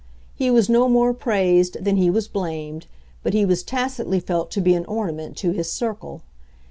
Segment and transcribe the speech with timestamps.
[0.33, 2.87] He was no more praised than he was blamed;
[3.21, 6.23] but he was tacitly felt to be an ornament to his circle.